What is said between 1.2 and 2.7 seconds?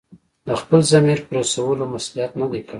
په رسولو مصلحت نه دی کړی.